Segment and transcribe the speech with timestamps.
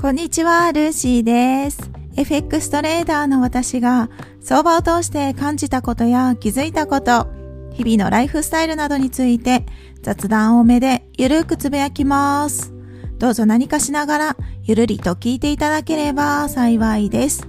[0.00, 1.90] こんにちは、ルーシーです。
[2.16, 4.08] FX トレーダーの私が
[4.40, 7.28] 相場を通して感じたことや気づいたこと、
[7.74, 9.66] 日々のライフスタイルなどについて
[10.00, 12.72] 雑談多めでゆるくつぶやきます。
[13.18, 17.46] どうぞ何かしながらゆるりと聞いていただければ幸いです。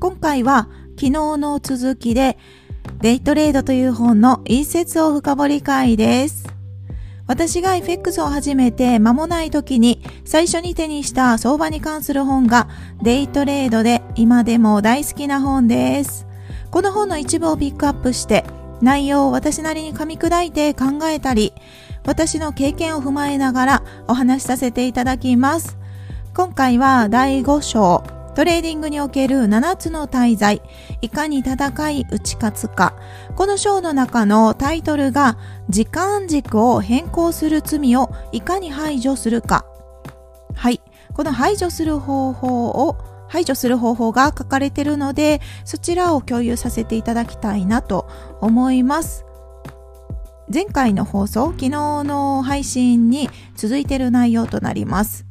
[0.00, 2.36] 今回は昨日の続きで
[3.00, 6.45] デイトレードという本の一節を深掘り会です。
[7.26, 12.68] 私が FX を始めて間もない時に最初に手にした相場に関する本が
[13.02, 16.26] デイトレードで今でも大好きな本です。
[16.70, 18.44] この本の一部をピックアップして
[18.80, 21.54] 内容を私なりに噛み砕いて考えたり
[22.04, 25.78] 私の経験を踏まえながらお話しさせていただきます。
[26.34, 30.60] 今回は第5章トレーディングにおける7つの大罪、
[31.00, 32.94] いかに戦い打ち勝つか。
[33.34, 35.38] この章の中のタイトルが、
[35.70, 39.64] 時間軸を変更する罪をいかに排除するか。
[40.54, 40.82] はい。
[41.14, 48.06] この排除する方法を排除する方法が書かれているので、そちらを共有させていただきたいなと
[48.42, 49.24] 思います。
[50.52, 55.24] 前回の放送、昨日の配信に続いている内容となります。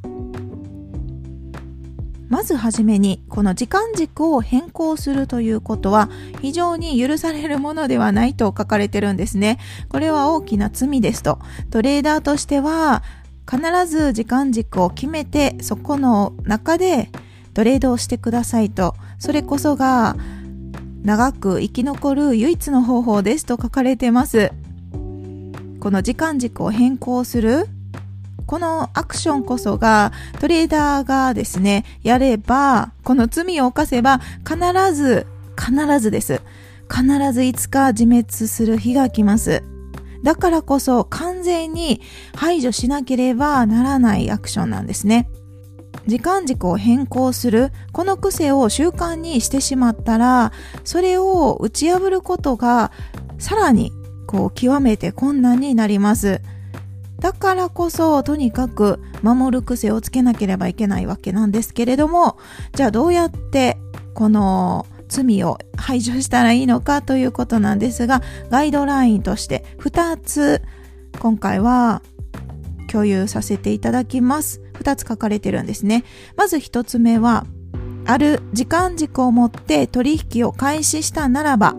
[2.28, 6.09] まずはじめにこの時間軸を変更するということは
[6.42, 9.59] 非常に許されるものではないと書かれてるんですね。
[9.90, 11.40] これは大きな罪ですと。
[11.70, 13.03] トレーダーとしては
[13.50, 17.12] 必ず時間軸を決めてそこの中で
[17.53, 18.96] トレードをしてくださいと。
[19.20, 20.16] それこそが
[21.03, 24.52] 長く生き残る唯一の方法ですと書かれてます。
[25.80, 27.68] この時間軸を変更する
[28.45, 36.41] このアクションこそがトレーダーがですね、やれば、この罪を犯せば必ず、必ずです。
[36.89, 39.63] 必ずいつか自滅する日が来ます。
[40.23, 42.01] だからこそ完全に
[42.35, 45.29] 排除しなければならないアクションなんですね。
[46.07, 50.51] 時間軸を変更する、この癖を習慣にしてしまったら、
[50.84, 52.91] それを打ち破ることが
[53.39, 53.91] さらに
[54.28, 56.41] こう極めて困難になります。
[57.25, 62.38] だからこそとにかく守る癖をつけなければいけないわけなんですけれども
[62.74, 63.80] じゃあどうやって
[64.13, 68.22] この罪を排除したらいいのかということなんですが
[68.52, 70.62] ガイドラインとして2つ
[71.18, 72.03] 今回は
[72.91, 76.03] 共有させていただきます2つ書かれてるんですね
[76.35, 77.47] まず1つ目は
[78.06, 81.74] ある時間軸をもって取引を開始したならば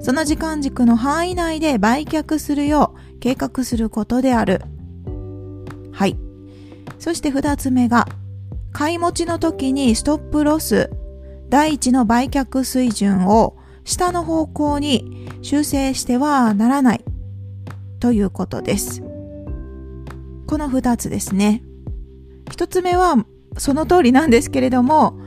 [0.00, 4.60] その時間軸の範囲内で売却するよう計画することである。
[6.98, 8.06] そして二つ目が、
[8.72, 10.90] 買い持ちの時にストップロス、
[11.48, 17.04] 第一の売却水準を下の方向に修正してはならない
[18.00, 19.02] ということです。
[20.46, 21.62] この二つですね。
[22.50, 23.16] 一つ目は
[23.56, 25.18] その通りなんですけれども、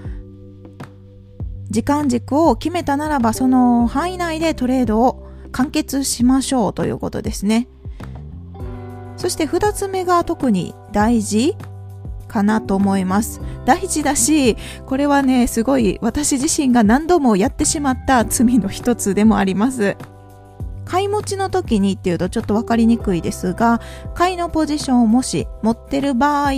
[1.70, 7.68] 時間軸を決めたならばその範囲内でトレードを完結しましょうということですね。
[9.22, 11.56] そして2つ目が特に大事
[12.28, 13.40] かなと思います。
[13.66, 19.96] 大事だし、これはね、すごい私自身が何度もやってしまった罪の一つでもあります。
[20.86, 23.80] 買い持ちの時にっていうとちょっと分かりにくいですが、
[24.16, 26.54] 買いのポジションをもし持ってる場合、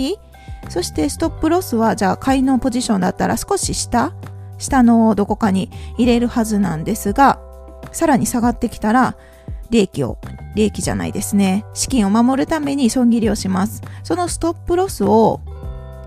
[0.70, 4.14] そしてストップロスはじゃあ買いのポジションだったら少し下
[4.56, 7.40] 下のどこかに入れるはずなんですが、
[7.92, 9.16] さらに下がってきたら、
[9.70, 10.18] 利益を
[10.54, 11.64] 利益じゃないですね。
[11.74, 13.82] 資金を守るために損切りをします。
[14.02, 15.40] そのストップロスを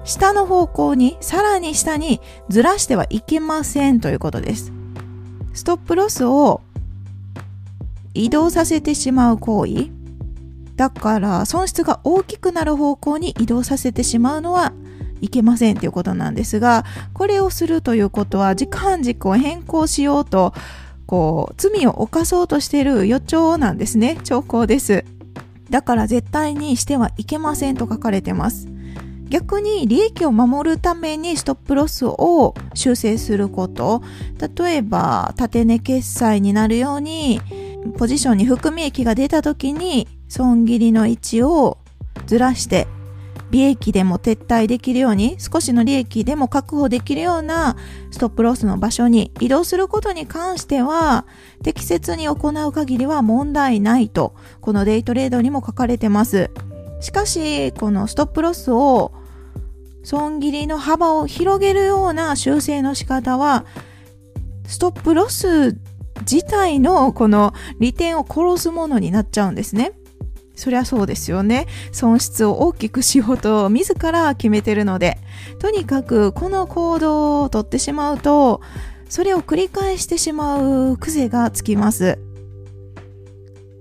[0.03, 4.72] 下の方向に、さらに下にずらしてはいけませんということです。
[5.53, 6.62] ストップロスを
[8.13, 9.90] 移動させてしまう行為。
[10.75, 14.73] だから損失が大きくなる方向に移動させてしまうのは
[15.22, 20.53] いけませんということなんですが、これをするということは時間軸を変更しようと
[21.07, 24.18] こう罪を犯そうとしている予兆なんですね。
[24.23, 25.03] 兆候です。
[25.70, 28.67] だから絶対にしてはいけませんと書かれてます。
[29.29, 34.02] 逆に利益を守るためにストップロスを修正すること。
[34.55, 37.41] 例えば縦値決済になるように
[37.97, 41.78] ポジションに含み益が出た時に損切りの位置を
[42.26, 42.87] ずらして
[43.49, 47.78] 利益でも撤退できるように少しの利益でも確保できるような
[48.11, 51.26] ストップロスの場所に移動することに関しては
[51.64, 56.52] 適切に行う限りは問題ないとこのデイトレードにも書かれてます。
[56.99, 59.11] しかしこのストップロスを
[60.03, 63.66] 損切りの幅を広げるような修正の仕方は
[64.66, 65.78] ストップロス
[66.22, 69.93] 自体のこの利点を殺すものになっちゃうんですね。
[70.57, 71.67] そりゃそうですよね。
[71.93, 75.19] 損失を大きくしようと自ら決めてるので。
[75.59, 78.59] とにかくこの行動をとってしまうと、
[79.07, 82.19] それを繰り返してしまう癖がつきます。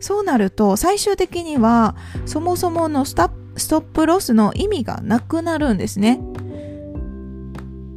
[0.00, 1.96] そうなると最終的には
[2.26, 6.20] そもそものスタストップロスの意味がなくなるんですね。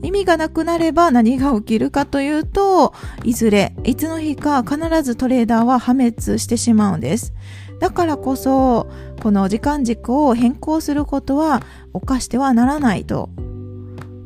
[0.01, 2.93] 意味がなくなれば何が起きるかというと、
[3.25, 7.33] いずれ、いつの日か必ずトレーダーは破滅してしまうんです。
[7.79, 8.87] だからこそ、
[9.21, 11.61] この時間軸を変更することは
[11.93, 13.29] 犯してはならないと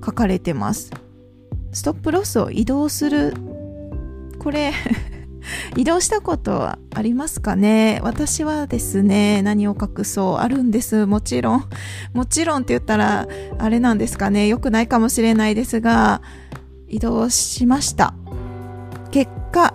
[0.05, 0.91] 書かれてます。
[1.71, 3.33] ストップロスを移動する。
[4.39, 4.73] これ
[5.75, 7.99] 移動したことはありますかね？
[8.03, 10.37] 私はですね、何を隠そう？
[10.37, 11.05] あるんです。
[11.05, 11.63] もちろん。
[12.13, 13.27] もちろんって言ったら、
[13.59, 14.47] あれなんですかね？
[14.47, 16.21] 良くないかもしれないですが、
[16.87, 18.13] 移動しました。
[19.11, 19.73] 結果、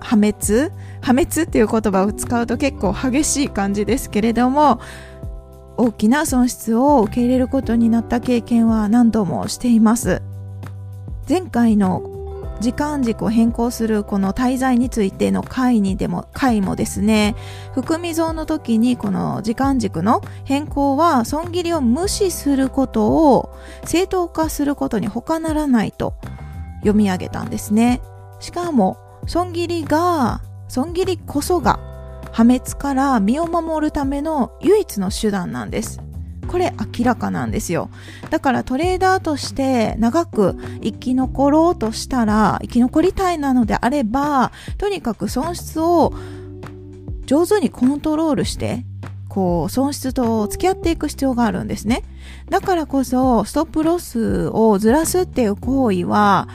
[0.00, 0.70] 破滅
[1.04, 4.80] 破滅っていう言葉を使うと結構激しい感じですけれども、
[5.76, 10.22] 大きな損失を受け入れることになった経験は何度もしています。
[11.28, 12.10] 前回の
[12.60, 17.34] 時間軸を変更するこの滞在についての回にでも、回もですね、
[17.74, 23.54] 含み像の時にこの時間軸の変更は損切りを無視することを
[23.84, 26.14] 正当化することに他ならないと
[26.80, 28.00] 読み上げたんですね。
[28.40, 28.96] しかも、
[29.26, 31.78] 損切りが、損切りこそが
[32.32, 36.00] 破滅から身を守るための唯一の手段なんです。
[36.48, 37.90] これ明らかなんですよ。
[38.30, 46.12] だからトレーダーとして長く生き残ろうとしたら、生き残りたいなのであれば、とにかく損失を
[47.26, 48.84] 上手にコントロールして、
[49.28, 52.04] こう、損失と付き合っていく必要があるんですね。
[52.50, 56.48] だからこそ、ストップロスをずらすっていう行為は、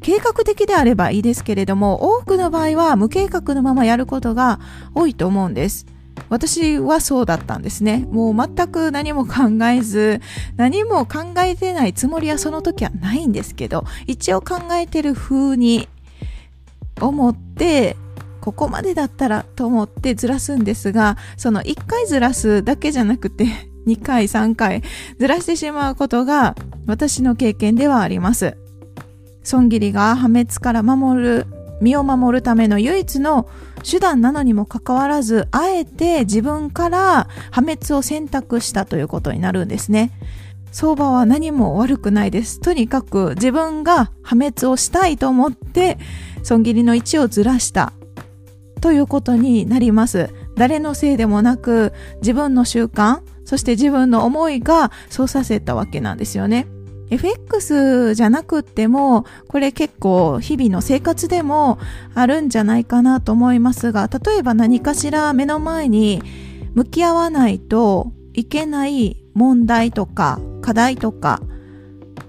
[0.00, 4.60] 計画的であればいいですけれども、多くの場合は無計画のままやることが
[4.94, 5.86] 多いと思うんです。
[6.28, 8.06] 私はそうだったんですね。
[8.10, 10.20] もう全く何も考えず、
[10.56, 15.88] 何も考えてないつもりはその時はないんですけど、一応考えてる風に
[17.00, 17.96] 思って、
[18.40, 23.46] ここまでだったらと思ってずらすんですが、その1回ずらすだけじゃなくて、
[23.86, 24.82] 2回、3回
[25.18, 26.56] ずらしてしまうことが
[26.86, 28.56] 私の経験ではあります。
[29.48, 31.46] 損切りが破滅から守る
[31.80, 33.48] 身を守るための唯一の
[33.82, 40.10] 手段なのにもかかわらず、あえて自分から破滅を選択したということになるんですね。
[40.70, 42.60] 相場は何も悪くないです。
[42.60, 45.98] とにかく自分が破滅をしたいと思って、
[46.42, 47.94] 損切りの位置をずらした
[48.82, 50.28] ということになります。
[50.56, 56.66] 誰のせいでもなく、自分の習慣、そして自分の思いがそうさせたわけなんですよね。
[57.10, 61.78] FX じゃなくっても、これ結構日々の生活でも
[62.14, 66.22] あるんじゃないかなと思いますが、例えば何かしら目の前に
[66.74, 71.40] 向き合わないといけない問題とか課題とか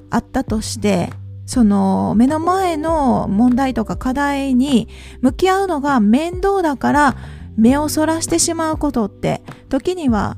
[0.09, 1.11] あったとして、
[1.45, 4.87] その目の前の問題とか課題に
[5.21, 7.15] 向き合うのが面倒だから
[7.57, 10.37] 目をそらしてしまうことって時には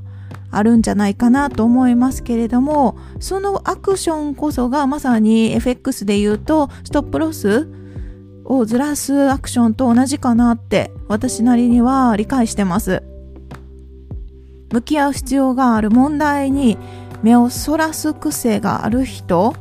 [0.52, 7.68] あるんじゃないかなと思いますけれども、そのアクションこそがまさに FX で言うと、ストップロス
[8.44, 13.02] をずらすアクションと同じかなって私なりには理解してます。
[14.72, 16.78] 向き合う必要がある問題に
[17.22, 19.54] 目をそらす癖がある人、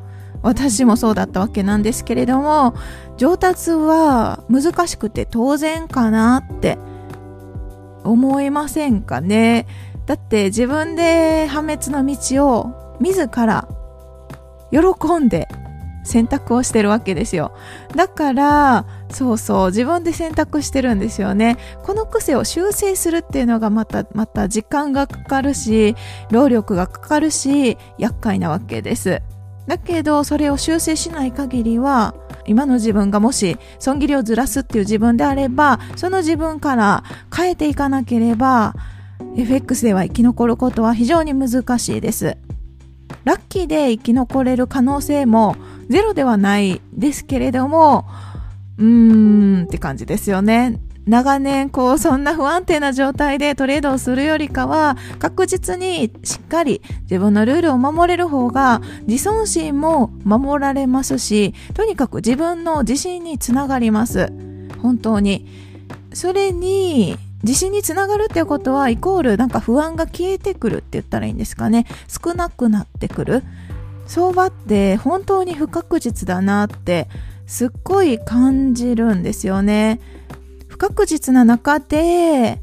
[0.43, 2.73] 私もそうだったわけなんですけれども、
[3.17, 6.77] 上達は難しくて当然かなって
[8.03, 9.67] 思いませんかね。
[10.11, 13.65] だって自分で破滅の道を自ら
[14.69, 15.47] 喜んで
[16.03, 17.53] 選択をしてるわけですよ。
[17.95, 21.55] だから、そうそう、自分で選択してるんですよね。
[21.83, 25.95] この癖を修正するっていうのがまた、また時間がかかるし、
[26.29, 29.21] 労力がかかるし、厄介なわけです。
[29.65, 32.15] だけど、それを修正しない限りは、
[32.45, 38.75] 今の自分がもし損切りをずらすっていう自分であれば、その自分から変えていかなければ、
[39.35, 42.37] FX では生き残ることは非常に難しいです。
[43.23, 45.55] ラッキーで生き残れる可能性も
[45.89, 48.05] ゼロではないですけれども、
[48.77, 50.79] うーんって感じですよね。
[51.07, 64.31] 長年こうそんな不安定な状態でトレードをするよりかは確実にしっかり自分のルールを守れる方が自尊心も守られますしとにかく自分の自信につながります
[64.81, 65.47] 本当に
[66.13, 71.85] それに自信につながるっていうことはイコールなんか不安が消えてくるって言ったらいいんですかね。
[72.07, 73.43] 少なくなってくる。
[74.07, 77.07] 相場って本当に不確実だなって
[77.45, 79.99] すっごい感じるんですよね。
[80.67, 82.61] 不確実な中で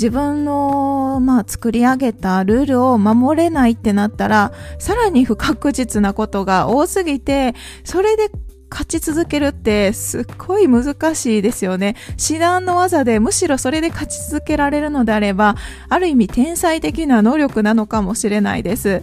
[0.00, 8.30] 自分の、まあ、作り上げたルールを守れないってなったら、さらに不確実なことが多すぎて、それで
[8.70, 11.96] 勝ち続けるってすっごい難しいですよね。
[12.16, 15.56] 至難の技でむしろそれで勝ち続けられるのであれば、
[15.88, 19.02] ある意味天才的な能力なのかもしれないです。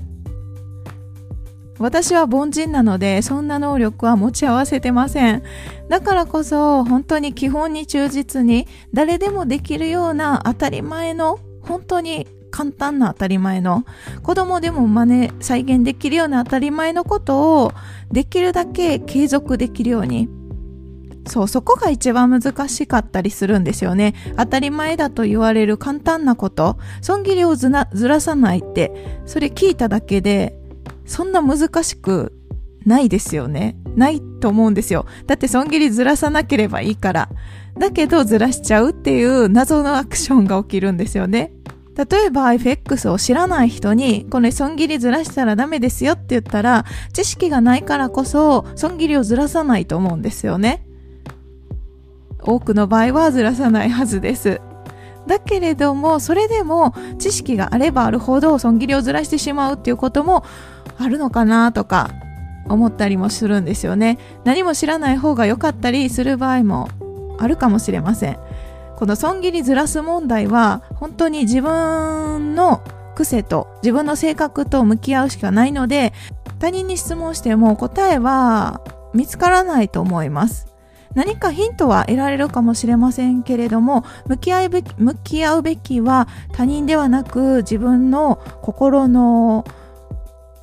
[1.80, 5.44] 私は凡人なのでそんな能力は持ち合わせてません。
[5.90, 13.86] だからこそ本当に基本に忠実に誰でもできるような当たり前の本当に簡単な当たり前の
[14.24, 17.72] 子供でも真似再現できるような当たり前のことを
[18.12, 20.28] できるだけ継続できるように
[21.28, 24.16] そう、そこが一番難しかったりするんですよね。
[24.38, 30.58] 当たり前だと言われる簡単なこと、損切りをずらさないって、それ聞いただけで、
[31.06, 32.32] そんな難しく
[32.86, 33.76] ないですよね。
[33.98, 35.06] ないと思うんですよ。
[35.26, 37.30] だって損切りずらさなければいいから。
[37.78, 41.52] だけどずらしちゃうっていう謎のアクションが起きるんですよね。
[41.98, 50.86] 例えば FX を知らない人に、この損切りずらしたらダメですよって言ったら、知識がないからこそ損切りをずらさないと思うんですよね。
[52.44, 54.62] 多くの場合はずらさないはずです。
[55.26, 60.46] だけれども、それでも知識があればあるほど損切りをずらしてしまうっていうことも
[61.00, 62.12] あるのかなとか
[62.70, 64.20] 思ったりもするんですよね。
[64.46, 66.90] 何も知らない方が良かったりする場合も
[67.40, 68.38] あるかもしれません。
[68.98, 72.84] この損切りずらす問題は本当に自分の
[73.16, 76.14] 癖と自分の性格と向き合うしかないので
[76.58, 78.82] 他人に質問しても答えは
[79.14, 80.74] 見つからないと思います。
[81.14, 89.64] 何かヒントは得られるかもしれませんけれども向き合うべき向き合うべきは他人ではなく自分の心の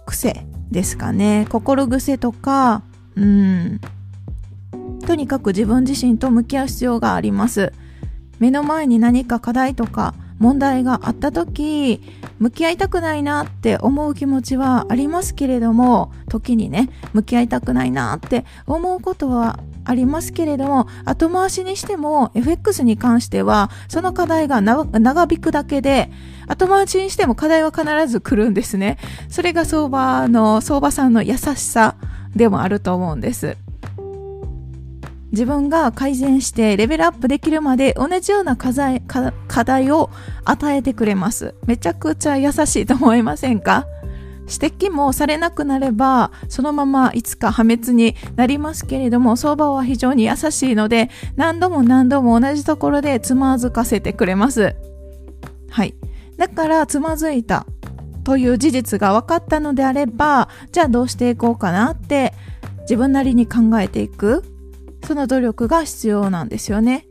[0.07, 1.47] 癖ですかね。
[1.51, 2.83] 心癖とか
[3.15, 3.81] うん。
[5.07, 7.73] とにかく自分自身と向き合う必要があります。
[8.45, 12.03] 目の前に何か課題とか問題があった時
[12.39, 26.11] 向き合いたくないなって思う気持ちはありますけれども時にね向き合いたくないなって思うことはありますけれども後回しにしても FX に関してはその課題が長引くだけで
[26.47, 28.99] 後回しにしても課題は必ず来るんですね。
[29.31, 31.97] それが相場の相場さんの優しさ
[32.37, 33.57] でもあると思うんです。
[35.35, 40.09] 自分が改善してレベルアップできるまで同じような課題課題を
[40.45, 41.55] 与えてくれます。
[41.67, 43.87] めちゃくちゃ優しいと思いませんか？
[44.47, 54.77] 指摘もされなくなればそのままいつか破滅になりますけれども相場は非常に優しいので何度も何度も同じところでつまずかせてくれます。
[55.71, 55.95] はい。
[56.37, 57.67] だからつまずいた
[58.23, 62.33] という事実が分かったのであればじゃあどうしていこうかなって
[62.83, 64.45] 自分なりに考えていく
[65.07, 67.07] その努力が必要なんですよね。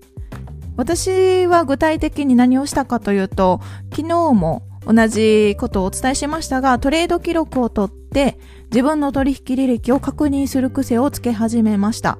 [0.75, 8.39] 私は具体的に何をしたかというと、昨日も同じことをお伝えしましたが、トレード記録を取って
[8.71, 12.17] 自分の取引履歴を確認する癖をつけ始めました。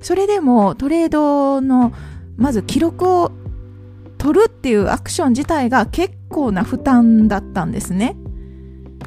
[0.00, 1.92] それでもトレードの
[2.36, 3.32] まず記録を
[4.18, 8.16] 取るっていうアクション自体が結構な負担だったんですね。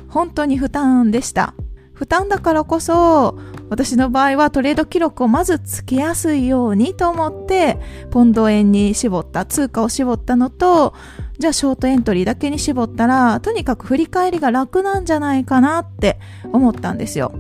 [0.10, 1.54] 本当に負担でした。
[1.96, 7.80] 負担だからこそ私の場合はトレード記録をまずつけやすいようにと思って
[8.12, 10.94] ポンド円に絞った通貨を絞ったのと
[11.40, 16.20] じゃあショートエントリーだけに絞ったらとにかく振り返りが楽なんじゃないかなって
[16.52, 17.34] 思ったんですよ。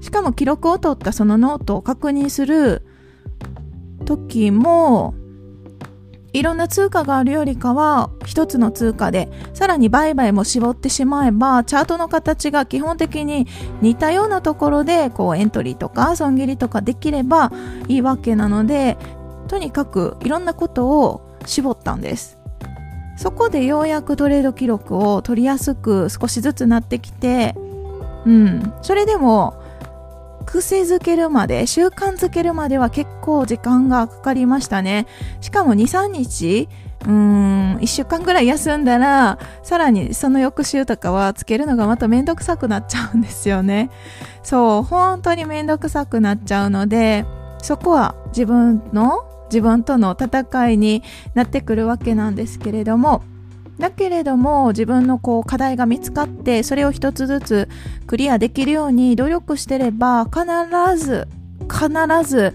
[0.00, 2.82] しかも記録を取ったそのノートを確認する
[4.04, 5.14] 時も
[6.32, 13.46] いろんな通貨があるよりかは一つの通貨でさらに売買も絞ってしまえばチャートの形が基本的に
[13.80, 17.52] 似たようなところでこうエントリーとか損切りとかできれば
[17.88, 18.96] いいわけなので
[19.48, 22.38] とにかくいろんなことを絞ったんです。
[23.18, 27.54] そこでようやくトレード記録を取りやすく少しずつなってきて
[28.24, 28.72] うん。
[28.82, 29.61] それでも
[30.42, 35.06] 癖づけるまで、習慣づけるまでは結構時間がかかりましたね。
[35.40, 36.68] しかも2、3日、
[37.04, 43.90] うーん、1週間ぐらい休んだら、さらにその翌週とかはつけるのがまためんどくさくなっちゃうんですよね。
[44.42, 47.24] そう、本当にめんどくさくなっちゃうので、
[47.62, 51.02] そこは自分の、自分との戦いに
[51.34, 53.22] なってくるわけなんですけれども、
[53.82, 57.68] だけれども自分のこう課題が見つかってそれを一つずつ
[58.06, 60.44] クリアできるように努力してれば必
[60.96, 61.26] ず
[61.68, 61.90] 必
[62.24, 62.54] ず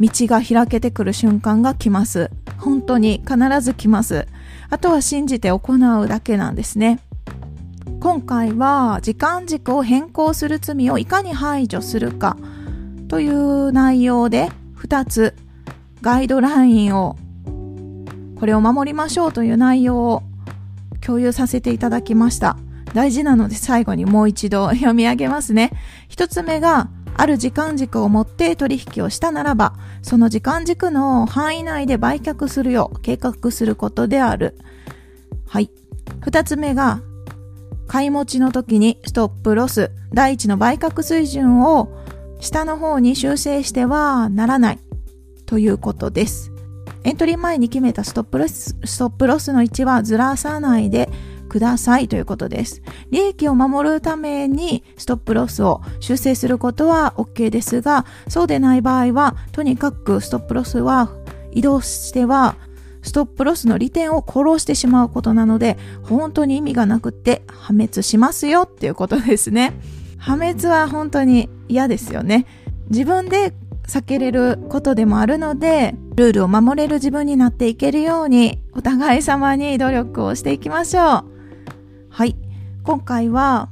[0.00, 2.30] 道が開けてくる瞬間が来ます。
[2.56, 4.26] 本当に必ず来ます。
[4.70, 7.00] あとは信じて行うだけなんですね。
[8.00, 12.38] 今回は時間軸を変更する罪をいかに排除するか
[13.08, 15.34] という内容で2つ
[16.00, 17.16] ガイドラインを
[18.40, 20.22] これを守りましょうという内容を
[21.08, 22.58] 共有させていただきました。
[22.92, 25.72] 大事なので最後にもう一度 読み上げますね。
[26.06, 29.72] 一つ目が、ある時間軸を持って取引をしたならば、
[30.02, 34.56] その時間軸の範囲内で売却するよう計画することである。
[35.48, 35.70] はい。
[36.20, 37.00] 二つ目が、
[37.86, 41.88] 買い持ちの時にストップロス、第一の売却水準を
[42.38, 44.78] 下の方に修正してはならない
[45.46, 46.52] ということです。
[47.04, 51.08] エントリー前に決めたストップロス、ストップロスの位置はずらさないで
[51.48, 52.82] くださいということです。
[53.10, 61.10] 利益を守るためにストップロスを修正することは OK ですが、そうでない場合は、とにかくストップロスは
[61.52, 62.56] 移動しては、
[63.02, 69.72] ストップロスの利点を殺してしまうことなので、本当に意味がなくって破滅しますよっていうことですね。
[70.18, 72.46] 破滅は本当に嫌ですよね。
[72.90, 73.54] 自分で
[73.88, 81.24] 避けれることでもあるので、ルールを守れる自分になっていけるように、お互い様に努力をしていきましょう。
[82.10, 82.36] はい。
[82.84, 83.70] 今回は、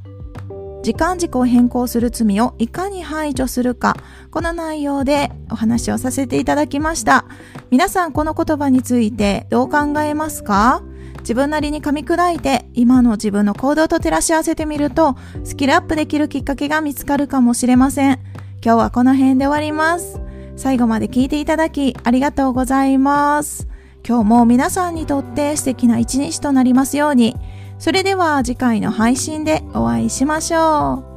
[0.82, 3.96] 時間軸を変更する罪をいかに排除するか、
[4.30, 7.25] この内容でお話をさせていただきました。
[7.70, 10.82] 皆さんこの言葉についてどう考えますか？
[11.20, 18.20] 自分なりに噛み砕いて今の自分の行動と照らし合わせてみるとスキルアップできるきっかけが見つかるかもしれません。
[18.66, 20.20] 今日はこの辺で終わります。
[20.56, 23.68] 最後まで聞いていただきありがとうございます。
[24.04, 27.37] 今日も皆さんにとって素敵な一日となりますように。
[27.78, 31.15] それでは次回の配信でお会いしましょう。